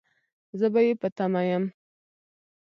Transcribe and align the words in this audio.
زه 0.59 0.67
به 0.73 0.79
يې 0.87 0.93
په 1.01 1.07
تمه 1.17 1.41
يم 1.49 1.63